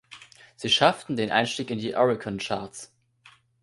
Sie 0.55 0.69
schafften 0.71 1.15
den 1.15 1.29
Einstieg 1.29 1.69
in 1.69 1.77
die 1.77 1.93
Oricon-Charts. 1.95 2.91